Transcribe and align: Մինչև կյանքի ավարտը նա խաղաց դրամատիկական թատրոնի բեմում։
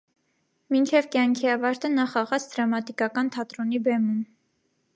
Մինչև 0.75 1.09
կյանքի 1.15 1.51
ավարտը 1.55 1.91
նա 1.99 2.05
խաղաց 2.15 2.47
դրամատիկական 2.55 3.33
թատրոնի 3.37 3.83
բեմում։ 3.91 4.21